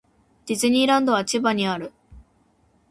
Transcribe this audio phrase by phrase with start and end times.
[0.47, 1.93] ディズニーランドは千葉にある